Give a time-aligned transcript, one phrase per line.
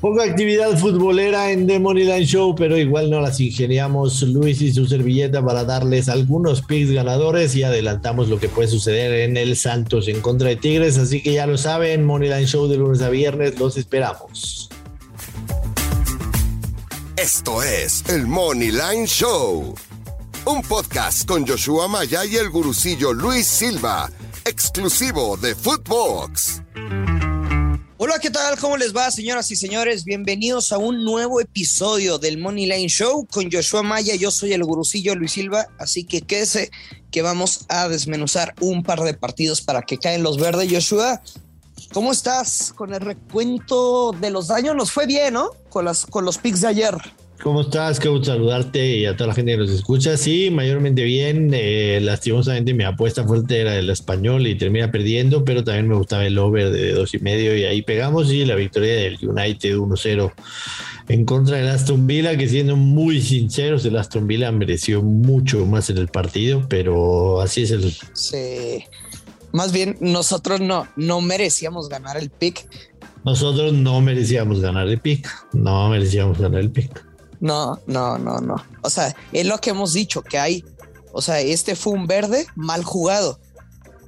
[0.00, 4.86] Poca actividad futbolera en The Moneyline Show, pero igual no las ingeniamos Luis y su
[4.86, 10.08] servilleta para darles algunos picks ganadores y adelantamos lo que puede suceder en el Santos
[10.08, 10.96] en contra de Tigres.
[10.96, 14.70] Así que ya lo saben, Moneyline Show de lunes a viernes, los esperamos.
[17.18, 19.74] Esto es el Moneyline Show,
[20.46, 24.10] un podcast con Joshua Maya y el gurucillo Luis Silva,
[24.46, 26.59] exclusivo de Footbox.
[28.02, 28.58] Hola, ¿qué tal?
[28.58, 30.04] ¿Cómo les va, señoras y señores?
[30.04, 34.14] Bienvenidos a un nuevo episodio del Money Line Show con Joshua Maya.
[34.14, 36.70] Yo soy el gurucillo Luis Silva, así que quédese
[37.10, 40.72] que vamos a desmenuzar un par de partidos para que caen los verdes.
[40.72, 41.20] Joshua,
[41.92, 42.72] ¿cómo estás?
[42.74, 45.50] Con el recuento de los daños nos fue bien, ¿no?
[45.68, 46.94] Con, las, con los picks de ayer.
[47.42, 47.98] ¿Cómo estás?
[47.98, 50.18] Qué gusto saludarte y a toda la gente que nos escucha.
[50.18, 51.50] Sí, mayormente bien.
[51.54, 56.26] Eh, lastimosamente mi apuesta fuerte era el español y termina perdiendo, pero también me gustaba
[56.26, 60.32] el over de dos y medio y ahí pegamos y la victoria del United 1-0
[61.08, 65.88] en contra del Aston Villa, que siendo muy sinceros, el Aston Villa mereció mucho más
[65.88, 67.90] en el partido, pero así es el...
[68.12, 68.84] Sí.
[69.52, 72.68] Más bien, nosotros no, no merecíamos ganar el pick.
[73.24, 75.26] Nosotros no merecíamos ganar el pick.
[75.54, 77.09] No merecíamos ganar el pick.
[77.40, 78.56] No, no, no, no.
[78.82, 80.64] O sea, es lo que hemos dicho, que hay,
[81.12, 83.40] o sea, este fue un verde mal jugado.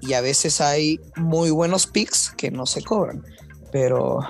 [0.00, 3.24] Y a veces hay muy buenos picks que no se cobran.
[3.70, 4.20] Pero...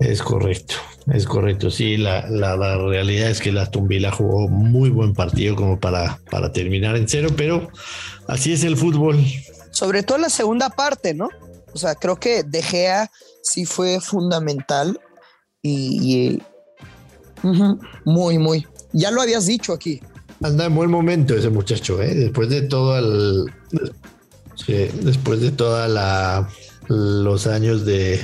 [0.00, 0.74] Es correcto,
[1.12, 1.70] es correcto.
[1.70, 6.50] Sí, la, la, realidad es que la Tumbila jugó muy buen partido como para, para
[6.50, 7.70] terminar en cero, pero
[8.26, 9.24] así es el fútbol.
[9.70, 11.28] Sobre todo la segunda parte, ¿no?
[11.72, 13.10] O sea, creo que De Gea
[13.42, 15.00] sí fue fundamental
[15.62, 16.40] y,
[18.04, 18.66] muy, muy.
[18.92, 20.00] Ya lo habías dicho aquí.
[20.42, 22.14] Anda en buen momento ese muchacho, ¿eh?
[22.14, 23.52] Después de todo el.
[25.04, 26.48] después de toda la
[26.88, 28.20] los años de,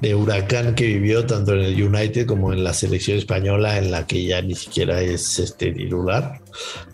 [0.00, 4.06] de, huracán que vivió tanto en el United como en la selección española, en la
[4.06, 6.40] que ya ni siquiera es este titular.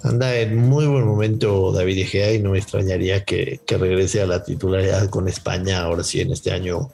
[0.02, 4.26] Anda en muy buen momento David Egea y no me extrañaría que, que regrese a
[4.26, 6.90] la titularidad con España ahora sí en este año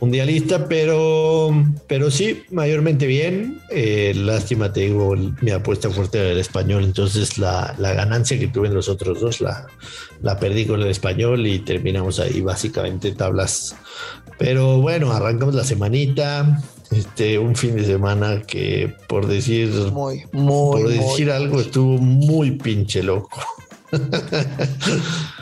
[0.00, 1.50] mundialista, pero,
[1.86, 3.60] pero sí, mayormente bien.
[3.70, 8.68] Eh, lástima, te digo, mi apuesta fuerte era el español, entonces la, ganancia que tuve
[8.68, 9.66] en los otros dos la,
[10.22, 13.76] la perdí con el español y terminamos ahí básicamente tablas.
[14.38, 16.60] Pero bueno, arrancamos la semanita.
[16.90, 22.52] Este, un fin de semana que por decir, muy, muy, por decir algo, estuvo muy
[22.52, 23.40] pinche loco.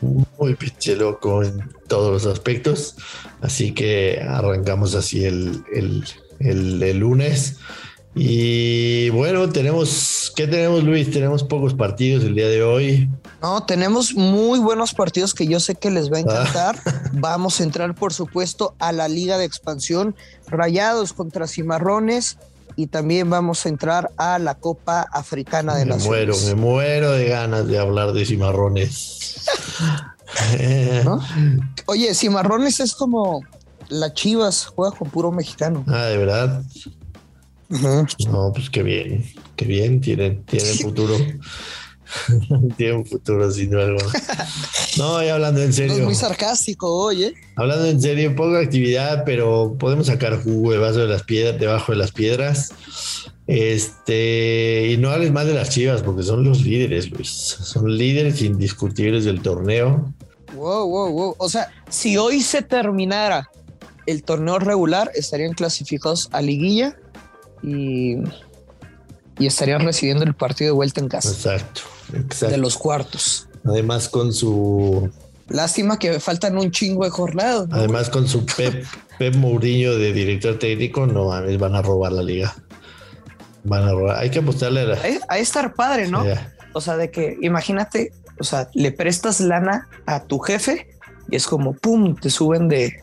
[0.00, 2.96] muy pinche loco en todos los aspectos.
[3.40, 5.62] Así que arrancamos así el,
[6.40, 7.56] el, lunes.
[8.14, 11.10] Y bueno, tenemos, ¿qué tenemos Luis?
[11.10, 13.08] Tenemos pocos partidos el día de hoy.
[13.42, 16.78] No, tenemos muy buenos partidos que yo sé que les va a encantar.
[17.12, 20.14] Vamos a entrar, por supuesto, a la Liga de Expansión,
[20.46, 22.38] Rayados contra Cimarrones,
[22.76, 27.12] y también vamos a entrar a la Copa Africana de me Me muero, me muero
[27.12, 29.44] de ganas de hablar de Cimarrones.
[31.86, 33.42] Oye, Cimarrones es como
[33.88, 35.84] la Chivas, juega con puro mexicano.
[35.88, 36.62] Ah, de verdad.
[37.68, 39.24] No, pues qué bien,
[39.56, 41.16] qué bien, tienen, tienen futuro.
[42.76, 43.88] tienen un futuro sin duda
[44.98, 45.94] No, y hablando en serio.
[45.94, 47.34] es muy sarcástico, oye.
[47.56, 51.98] Hablando en serio, poca actividad, pero podemos sacar jugo debajo de las piedras, debajo de
[51.98, 52.70] las piedras.
[53.46, 57.28] Este, y no hables más de las chivas, porque son los líderes, Luis.
[57.28, 60.12] Son líderes indiscutibles del torneo.
[60.54, 61.34] Wow, wow, wow.
[61.38, 63.50] O sea, si hoy se terminara
[64.06, 66.96] el torneo regular, estarían clasificados a liguilla
[67.62, 68.16] y,
[69.38, 71.30] y estarían recibiendo el partido de vuelta en casa.
[71.30, 72.54] Exacto, exacto.
[72.54, 73.48] De los cuartos.
[73.64, 75.10] Además, con su.
[75.48, 77.68] Lástima que faltan un chingo de jornadas.
[77.70, 78.86] Además, con su Pep,
[79.18, 82.54] Pep Mourinho de director técnico, no van a robar la liga.
[83.64, 84.18] Van a robar.
[84.18, 84.98] Hay que apostarle a, la...
[85.28, 86.24] a estar padre, ¿no?
[86.72, 90.88] O sea, de que imagínate o sea, le prestas lana a tu jefe
[91.30, 93.02] y es como, ¡pum!, te suben de,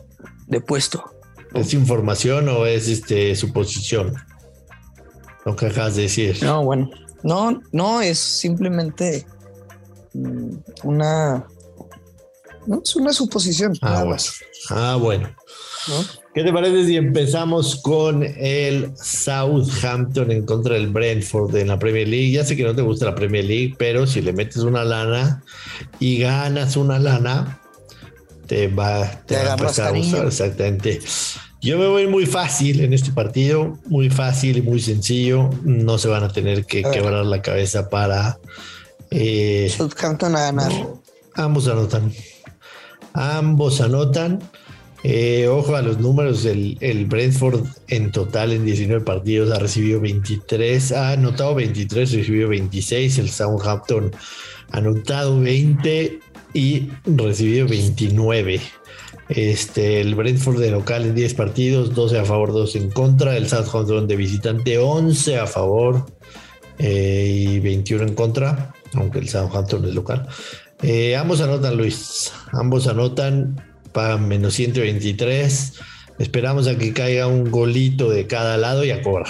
[0.66, 1.04] puesto.
[1.54, 4.14] ¿Es información o es este suposición?
[5.44, 6.38] Lo que acabas de decir.
[6.42, 6.90] No, bueno,
[7.22, 9.26] no, no, es simplemente
[10.14, 11.46] mm, una,
[12.66, 13.72] no, es una suposición.
[13.80, 14.22] Ah, bueno.
[14.70, 15.34] Ah, bueno.
[16.34, 22.08] ¿Qué te parece si empezamos con el Southampton en contra del Brentford en la Premier
[22.08, 22.30] League?
[22.30, 25.44] Ya sé que no te gusta la Premier League, pero si le metes una lana
[26.00, 27.60] y ganas una lana,
[28.46, 31.00] te va, te, va a empezar a gustar exactamente.
[31.60, 35.50] Yo me voy muy fácil en este partido, muy fácil y muy sencillo.
[35.64, 38.38] No se van a tener que quebrar la cabeza para.
[39.10, 40.72] Eh, Southampton a ganar.
[41.34, 42.10] ambos anotan.
[43.12, 44.40] Ambos anotan.
[45.04, 50.00] Eh, ojo a los números, el, el, Brentford en total en 19 partidos ha recibido
[50.00, 54.12] 23, ha anotado 23, recibido 26, el Southampton
[54.70, 56.20] ha anotado 20
[56.54, 58.60] y recibido 29.
[59.28, 63.36] Este, el Brentford de local en 10 partidos, 12 a favor, 2 en contra.
[63.36, 66.06] El Southampton de visitante, 11 a favor
[66.78, 70.28] eh, y 21 en contra, aunque el Southampton es local.
[70.82, 72.32] Eh, ambos anotan, Luis.
[72.52, 75.74] Ambos anotan para menos 123.
[76.18, 79.28] Esperamos a que caiga un golito de cada lado y a cobrar.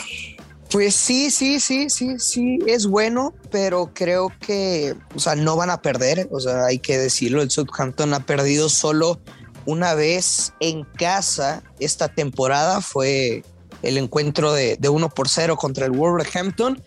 [0.70, 5.68] Pues sí, sí, sí, sí, sí, es bueno, pero creo que, o sea, no van
[5.68, 9.20] a perder, o sea, hay que decirlo, el Southampton ha perdido solo
[9.66, 13.44] una vez en casa esta temporada, fue
[13.82, 16.82] el encuentro de, de 1 por 0 contra el Wolverhampton,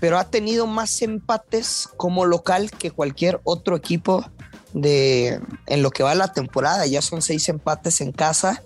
[0.00, 4.28] pero ha tenido más empates como local que cualquier otro equipo
[4.76, 6.86] de en lo que va la temporada.
[6.86, 8.62] Ya son seis empates en casa.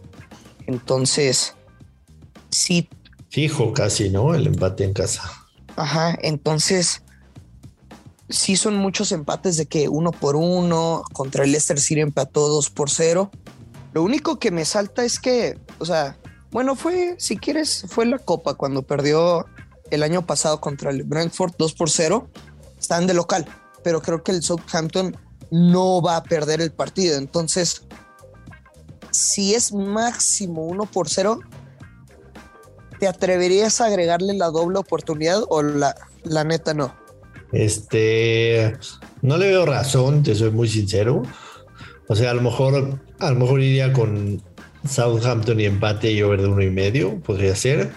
[0.66, 1.54] Entonces,
[2.50, 2.88] sí.
[3.30, 4.34] Fijo casi, ¿no?
[4.34, 5.22] El empate en casa.
[5.76, 7.02] Ajá, entonces
[8.28, 12.70] sí son muchos empates de que uno por uno, contra el Leicester City empató dos
[12.70, 13.30] por cero.
[13.92, 16.16] Lo único que me salta es que, o sea,
[16.50, 19.46] bueno, fue, si quieres, fue la Copa cuando perdió
[19.90, 22.28] el año pasado contra el Brentford 2 por 0.
[22.78, 23.46] Están de local,
[23.82, 25.16] pero creo que el Southampton
[25.50, 27.16] no va a perder el partido.
[27.18, 27.82] Entonces,
[29.10, 31.40] si es máximo 1 por 0,
[32.98, 35.94] ¿te atreverías a agregarle la doble oportunidad o la,
[36.24, 36.94] la neta no?
[37.52, 38.76] Este,
[39.22, 41.22] no le veo razón, te soy muy sincero.
[42.06, 44.42] O sea, a lo mejor, a lo mejor iría con
[44.88, 47.90] Southampton y empate y over de uno y medio, podría ser.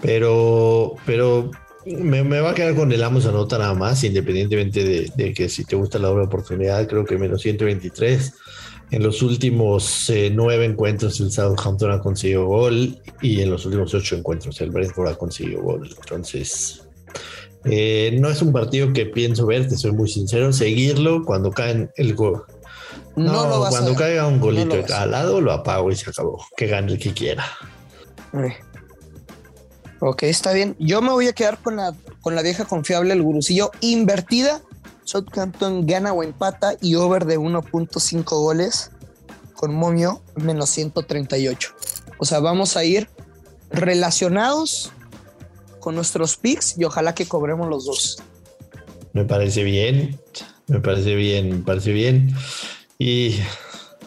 [0.00, 1.50] Pero, pero
[1.96, 5.76] me, va a quedar con el Amos Anota nada más, independientemente de, que si te
[5.76, 8.34] gusta la doble oportunidad, creo que menos 123.
[8.90, 13.92] En los últimos eh, nueve encuentros el Southampton ha conseguido gol y en los últimos
[13.92, 15.90] ocho encuentros el Brentford ha conseguido gol.
[16.00, 16.88] Entonces,
[17.64, 21.90] eh, no es un partido que pienso ver, te soy muy sincero, seguirlo cuando caen
[21.96, 22.44] el gol.
[23.16, 26.44] No, cuando caiga un golito de cada lado lo apago y se acabó.
[26.56, 27.44] Que gane el que quiera.
[30.00, 30.76] Ok, está bien.
[30.78, 34.62] Yo me voy a quedar con la, con la vieja confiable, el gurusillo invertida.
[35.04, 38.90] Southampton gana o empata y over de 1.5 goles
[39.54, 41.70] con momio menos 138.
[42.18, 43.08] O sea, vamos a ir
[43.70, 44.92] relacionados
[45.80, 48.22] con nuestros picks y ojalá que cobremos los dos.
[49.14, 50.20] Me parece bien,
[50.68, 52.34] me parece bien, me parece bien.
[52.98, 53.36] Y.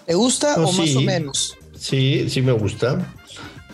[0.05, 1.57] ¿Te gusta o más o menos?
[1.77, 3.13] Sí, sí me gusta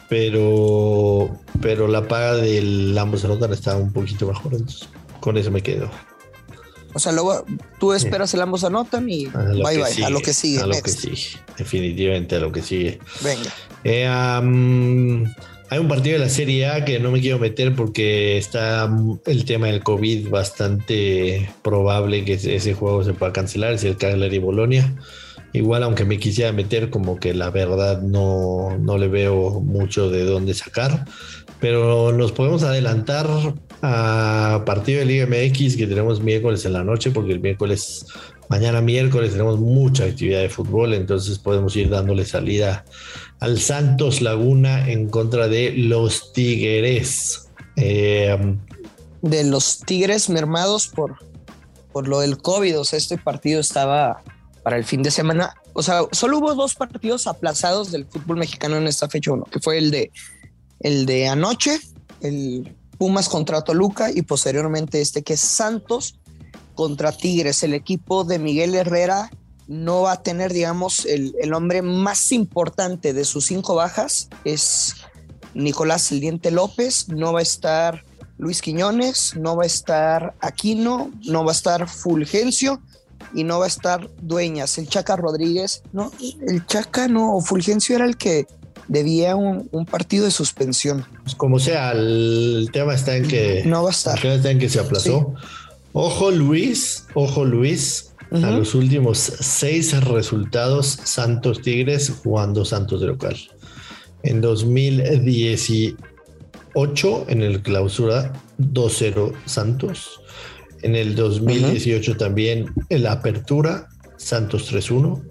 [0.10, 4.89] pero, pero la paga del ambos anotan está un poquito mejor, entonces
[5.19, 5.89] con eso me quedo.
[6.94, 7.45] O sea, luego
[7.80, 10.62] tú esperas el ambos anotan y bye bye, a lo que sigue.
[10.62, 13.00] A lo que sigue, definitivamente a lo que sigue.
[13.21, 13.51] Venga.
[13.83, 14.07] Eh,
[15.69, 18.89] hay un partido de la Serie A que no me quiero meter porque está
[19.25, 24.39] el tema del COVID bastante probable que ese juego se pueda cancelar, es el Cagliari
[24.39, 24.95] Bolonia.
[25.51, 30.24] Igual, aunque me quisiera meter, como que la verdad no, no le veo mucho de
[30.24, 31.06] dónde sacar.
[31.59, 33.27] Pero nos podemos adelantar
[33.81, 38.06] a partido de Liga MX que tenemos miércoles en la noche, porque el miércoles,
[38.50, 40.94] mañana miércoles, tenemos mucha actividad de fútbol.
[40.94, 42.86] Entonces podemos ir dándole salida
[43.39, 47.49] al Santos Laguna en contra de los Tigres.
[47.76, 48.37] Eh,
[49.21, 51.18] de los Tigres mermados por,
[51.92, 52.80] por lo del COVID.
[52.80, 54.23] O sea, este partido estaba
[54.64, 55.56] para el fin de semana.
[55.73, 59.59] O sea, solo hubo dos partidos aplazados del fútbol mexicano en esta fecha, uno que
[59.59, 60.11] fue el de
[60.80, 61.80] el de anoche,
[62.22, 66.19] el Pumas contra Toluca y posteriormente este que es Santos
[66.74, 67.64] contra Tigres.
[67.64, 69.30] El equipo de Miguel Herrera
[69.68, 74.96] no va a tener, digamos, el, el hombre más importante de sus cinco bajas es
[75.54, 78.06] Nicolás El Diente López, no va a estar
[78.38, 82.81] Luis Quiñones, no va a estar Aquino, no va a estar Fulgencio
[83.34, 86.12] y no va a estar Dueñas, el Chaca Rodríguez, no,
[86.48, 88.48] el Chaca no, Fulgencio era el que
[88.88, 91.06] debía un, partido de suspensión.
[91.24, 94.16] Pues como sea, el tema está en que no va a estar.
[94.16, 95.34] El tema está en que se aplazó.
[95.94, 103.38] Ojo Luis, ojo Luis, a los últimos seis resultados Santos Tigres jugando Santos de local.
[104.24, 110.20] En 2018 en el clausura 2-0 Santos.
[110.82, 115.24] En el 2018 también en la apertura, Santos 3-1.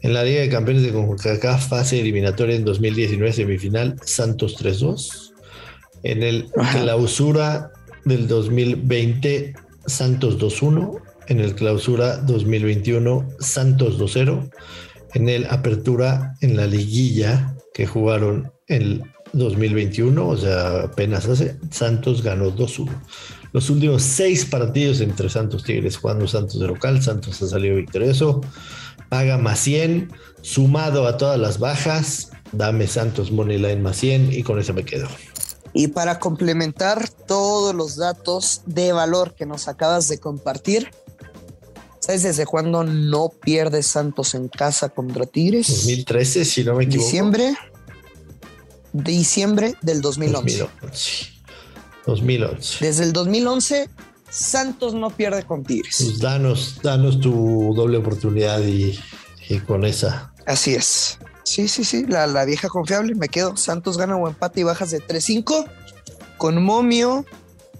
[0.00, 5.32] En la Liga de Campeones de CONCACAF, fase eliminatoria en 2019, semifinal, Santos 3-2.
[6.04, 7.72] En el clausura
[8.04, 9.54] del 2020,
[9.86, 11.00] Santos 2-1.
[11.26, 14.50] En el clausura 2021, Santos 2-0.
[15.14, 19.02] en el apertura en la liguilla que jugaron en
[19.32, 22.90] 2021, o sea, apenas hace, Santos ganó 2-1.
[23.52, 28.42] Los últimos seis partidos entre Santos Tigres jugando Santos de local, Santos ha salido victorioso,
[29.08, 30.12] paga más 100,
[30.42, 35.08] sumado a todas las bajas, dame Santos Moneyline más 100 y con eso me quedo.
[35.72, 40.90] Y para complementar todos los datos de valor que nos acabas de compartir,
[42.00, 45.68] ¿sabes desde cuándo no pierde Santos en casa contra Tigres?
[45.68, 47.06] 2013, si no me equivoco.
[47.06, 47.54] Diciembre.
[48.92, 50.58] Diciembre del 2011.
[50.58, 51.38] 2011.
[52.06, 52.84] 2011.
[52.84, 53.90] Desde el 2011,
[54.30, 55.96] Santos no pierde con Tigres.
[55.98, 58.98] Pues danos, danos tu doble oportunidad y,
[59.66, 60.32] con esa.
[60.46, 61.18] Así es.
[61.44, 62.04] Sí, sí, sí.
[62.06, 63.14] La, la, vieja confiable.
[63.14, 63.56] Me quedo.
[63.56, 65.66] Santos gana o empate y bajas de 3-5
[66.36, 67.24] con momio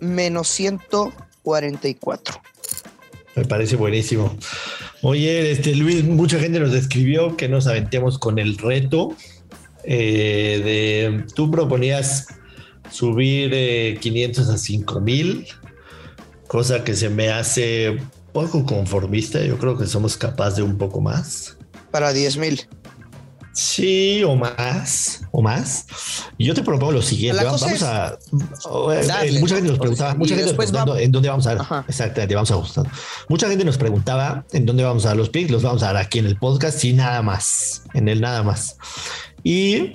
[0.00, 2.40] menos 144.
[3.36, 4.36] Me parece buenísimo.
[5.02, 9.14] Oye, este Luis, mucha gente nos escribió que nos aventemos con el reto
[9.84, 12.26] eh, de tú proponías
[12.90, 15.46] subir de 500 a 5000,
[16.48, 17.98] cosa que se me hace
[18.32, 19.40] poco conformista.
[19.44, 21.56] Yo creo que somos capaces de un poco más.
[21.92, 22.68] Para 10 mil.
[23.52, 25.86] Sí, o más, o más.
[26.38, 27.42] Yo te propongo lo siguiente.
[27.44, 28.16] Vamos a.
[28.92, 31.84] Eh, mucha gente nos preguntaba, mucha gente nos en dónde vamos a dar.
[31.88, 32.86] Exactamente, vamos a ajustar.
[33.28, 35.50] Mucha gente nos preguntaba en dónde vamos a dar los picks.
[35.50, 37.82] Los vamos a dar aquí en el podcast y nada más.
[37.94, 38.76] En el nada más.
[39.42, 39.94] Y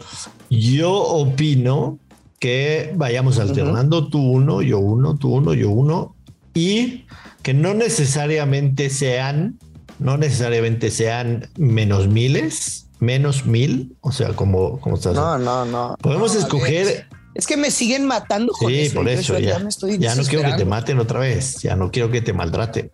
[0.50, 2.00] yo opino
[2.40, 6.18] que vayamos alternando tú uno, yo uno, tú uno, yo uno,
[6.54, 7.06] y
[7.42, 9.60] que no necesariamente sean,
[10.00, 15.14] no necesariamente sean menos miles, menos mil, o sea, como, como estás.
[15.14, 15.96] No, no, no.
[16.02, 17.08] Podemos escoger.
[17.36, 19.60] Es que me siguen matando con sí, por eso, ya,
[19.98, 22.92] ya no quiero que te maten otra vez, ya no quiero que te maltraten.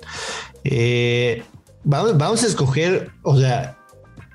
[0.63, 1.43] Eh,
[1.83, 3.77] vamos, vamos a escoger, o sea,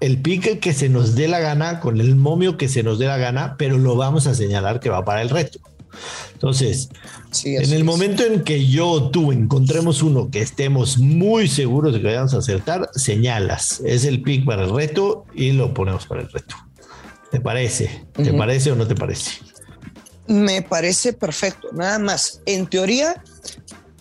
[0.00, 3.06] el pique que se nos dé la gana, con el momio que se nos dé
[3.06, 5.58] la gana, pero lo vamos a señalar que va para el reto.
[6.32, 6.88] Entonces,
[7.44, 12.00] en el momento en que yo o tú encontremos uno que estemos muy seguros de
[12.00, 16.22] que vayamos a acertar, señalas, es el pick para el reto y lo ponemos para
[16.22, 16.56] el reto.
[17.30, 18.06] ¿Te parece?
[18.12, 19.32] ¿Te parece o no te parece?
[20.26, 21.68] Me parece perfecto.
[21.72, 23.22] Nada más, en teoría,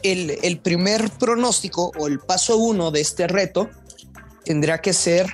[0.04, 3.70] el, el primer pronóstico o el paso uno de este reto
[4.46, 5.28] tendría que ser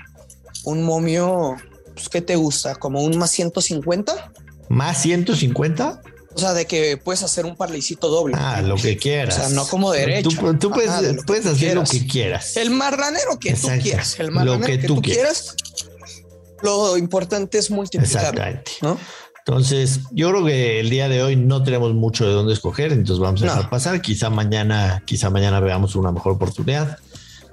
[0.64, 1.56] un momio,
[1.94, 2.76] pues, ¿qué te gusta?
[2.76, 4.32] ¿Como un más 150?
[4.70, 6.02] ¿Más 150?
[6.40, 8.36] O sea, de que puedes hacer un parlicito doble.
[8.38, 9.38] Ah, lo que quieras.
[9.38, 10.30] O sea, no como derecho.
[10.58, 10.90] Tú, puedes,
[11.46, 12.56] hacer lo que quieras.
[12.56, 14.18] El marranero que tú quieras.
[14.20, 15.56] El marranero lo que, tú, quieras.
[16.62, 18.22] Lo importante es multiplicar.
[18.22, 18.72] Exactamente.
[19.46, 23.20] Entonces, yo creo que el día de hoy no tenemos mucho de dónde escoger, entonces
[23.20, 24.02] vamos a dejar pasar.
[24.02, 27.00] Quizá mañana, quizá mañana veamos una mejor oportunidad.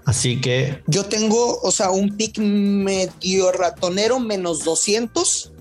[0.04, 5.52] Así que yo tengo, o sea, un pick medio ratonero menos 200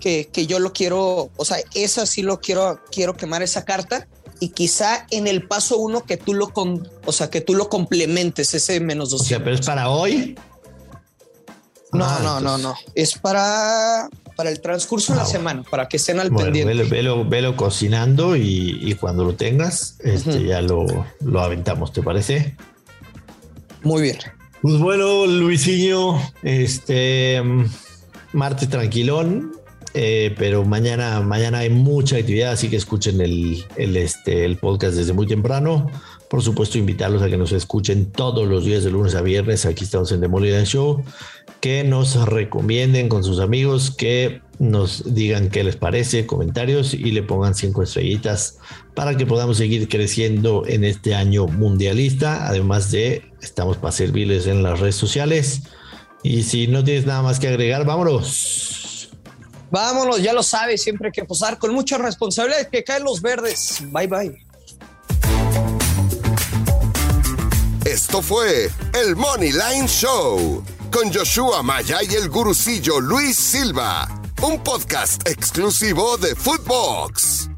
[0.00, 4.08] que, que, yo lo quiero, o sea, esa sí lo quiero, quiero quemar esa carta
[4.40, 7.68] y quizá en el paso uno que tú lo, con, o sea, que tú lo
[7.68, 9.26] complementes ese menos 200.
[9.26, 10.36] O sea, pero es para hoy.
[11.92, 12.74] No, ah, no, no, no.
[12.94, 16.72] Es para, para el transcurso de la ah, semana, para que estén al pendiente.
[16.84, 20.86] Velo, velo, cocinando y, cuando lo tengas, este, ya lo,
[21.20, 22.56] lo aventamos, ¿te parece?
[23.82, 24.18] Muy bien.
[24.62, 27.42] Pues bueno, Luisinho, este
[28.32, 29.52] martes tranquilón,
[29.94, 34.96] eh, pero mañana, mañana hay mucha actividad, así que escuchen el, el, este, el podcast
[34.96, 35.90] desde muy temprano.
[36.28, 39.66] Por supuesto, invitarlos a que nos escuchen todos los días de lunes a viernes.
[39.66, 41.02] Aquí estamos en Molida Show.
[41.60, 47.22] Que nos recomienden con sus amigos, que nos digan qué les parece, comentarios y le
[47.22, 48.58] pongan cinco estrellitas
[48.94, 52.46] para que podamos seguir creciendo en este año mundialista.
[52.46, 55.64] Además de, estamos para servirles en las redes sociales.
[56.22, 58.89] Y si no tienes nada más que agregar, vámonos.
[59.70, 63.78] Vámonos, ya lo sabes, siempre hay que posar con mucha responsabilidad que caen los verdes.
[63.92, 64.46] Bye bye.
[67.84, 74.08] Esto fue el Money Line Show con Joshua Maya y el gurucillo Luis Silva,
[74.42, 77.49] un podcast exclusivo de Footbox.